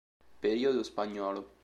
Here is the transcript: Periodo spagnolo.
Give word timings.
Periodo 0.45 0.81
spagnolo. 0.83 1.49